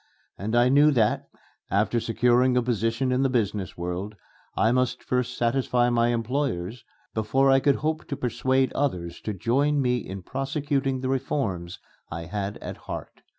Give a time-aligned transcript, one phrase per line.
[0.35, 1.27] And I knew that,
[1.69, 4.15] after securing a position in the business world,
[4.57, 9.79] I must first satisfy my employers before I could hope to persuade others to join
[9.79, 11.77] me in prosecuting the reforms
[12.09, 13.21] I had at heart.